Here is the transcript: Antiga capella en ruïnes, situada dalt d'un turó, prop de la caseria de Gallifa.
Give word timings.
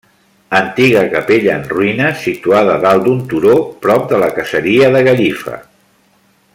Antiga 0.59 1.01
capella 1.11 1.57
en 1.57 1.65
ruïnes, 1.73 2.23
situada 2.29 2.79
dalt 2.85 3.05
d'un 3.09 3.21
turó, 3.35 3.55
prop 3.87 4.09
de 4.15 4.23
la 4.25 4.31
caseria 4.39 4.89
de 4.97 5.05
Gallifa. 5.11 5.61